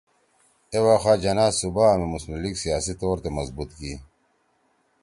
اے 0.71 0.77
وخا 0.85 1.13
جناح 1.23 1.51
صوبا 1.59 1.85
می 1.99 2.05
مسلم 2.13 2.35
لیگ 2.43 2.55
سیاسی 2.63 2.93
طور 3.01 3.15
تے 3.23 3.29
مضبوط 3.37 3.69
کی 3.79 3.93